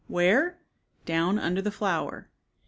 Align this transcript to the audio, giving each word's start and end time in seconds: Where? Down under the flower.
Where? 0.07 0.57
Down 1.05 1.37
under 1.37 1.61
the 1.61 1.69
flower. 1.69 2.27